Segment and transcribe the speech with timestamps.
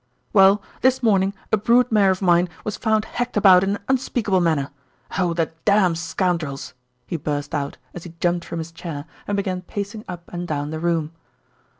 [0.33, 4.41] "Well, this morning a brood mare of mine was found hacked about in an unspeakable
[4.41, 4.71] manner.
[5.19, 6.73] Oh, the damn scoundrels!"
[7.05, 10.71] he burst out as he jumped from his chair and began pacing up and down
[10.71, 11.11] the room.